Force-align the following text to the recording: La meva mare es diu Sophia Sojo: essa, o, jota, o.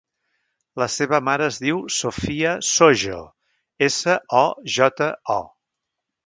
La 0.83 0.85
meva 1.01 1.17
mare 1.27 1.45
es 1.49 1.59
diu 1.65 1.81
Sophia 1.95 2.53
Sojo: 2.69 3.19
essa, 3.89 4.17
o, 4.41 4.43
jota, 4.79 5.13
o. 5.37 5.39